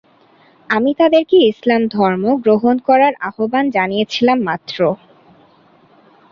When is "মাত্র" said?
4.47-4.77